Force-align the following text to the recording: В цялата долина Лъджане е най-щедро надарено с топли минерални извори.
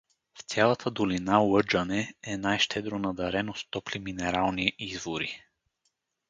В 0.33 0.41
цялата 0.41 0.91
долина 0.91 1.37
Лъджане 1.37 2.13
е 2.23 2.37
най-щедро 2.37 2.99
надарено 2.99 3.53
с 3.55 3.65
топли 3.69 3.99
минерални 3.99 4.73
извори. 4.79 5.43